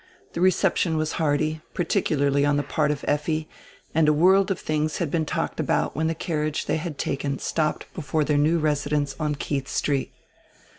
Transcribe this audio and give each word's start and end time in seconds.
The 0.33 0.41
reception 0.41 0.97
was 0.97 1.11
hearty, 1.11 1.61
particularly 1.75 2.43
on 2.43 2.57
die 2.57 2.63
part 2.63 2.89
of 2.89 3.05
Effi, 3.07 3.47
and 3.93 4.07
a 4.09 4.13
world 4.13 4.49
of 4.49 4.59
things 4.59 4.97
had 4.97 5.11
been 5.11 5.27
talked 5.27 5.59
about 5.59 5.95
when 5.95 6.07
tire 6.07 6.15
carriage 6.15 6.65
diey 6.65 6.77
had 6.77 6.97
taken 6.97 7.37
stopped 7.37 7.85
before 7.93 8.23
dieir 8.23 8.39
new 8.39 8.57
residence 8.57 9.15
on 9.19 9.35
Keidi 9.35 9.67
street. 9.67 10.11